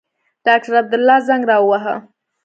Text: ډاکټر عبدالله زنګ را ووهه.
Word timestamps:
ډاکټر 0.45 0.73
عبدالله 0.81 1.17
زنګ 1.27 1.43
را 1.51 1.57
ووهه. 1.61 1.95